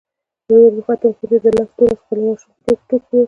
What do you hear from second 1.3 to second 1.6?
د